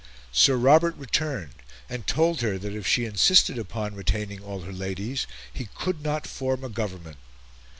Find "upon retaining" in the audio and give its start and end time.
3.59-4.41